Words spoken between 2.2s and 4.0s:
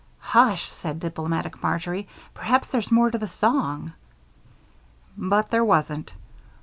"perhaps there's more to the song."